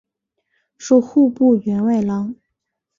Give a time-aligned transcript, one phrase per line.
[0.79, 2.33] 授户部员外郎。